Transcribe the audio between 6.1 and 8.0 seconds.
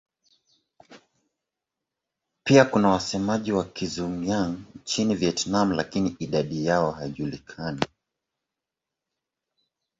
idadi yao haijulikani.